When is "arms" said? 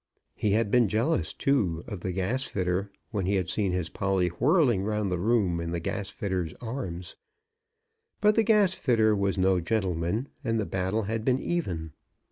6.59-7.17